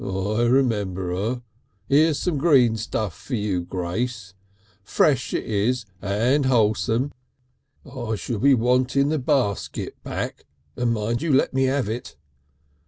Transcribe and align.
I 0.03 0.41
remember 0.45 1.13
her. 1.15 1.43
Here's 1.87 2.17
some 2.17 2.39
green 2.39 2.75
stuff 2.75 3.15
for 3.15 3.35
you, 3.35 3.61
Grace. 3.61 4.33
Fresh 4.83 5.31
it 5.31 5.45
is 5.45 5.85
and 6.01 6.47
wholesome. 6.47 7.11
I 7.85 8.15
shall 8.15 8.39
be 8.39 8.55
wanting 8.55 9.09
the 9.09 9.19
basket 9.19 10.01
back 10.03 10.45
and 10.75 10.91
mind 10.91 11.21
you 11.21 11.31
let 11.31 11.53
me 11.53 11.65
have 11.65 11.87
it.... 11.87 12.15